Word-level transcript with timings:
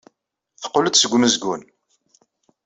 Teqqel-d 0.61 0.95
seg 0.97 1.11
umezgun. 1.17 1.61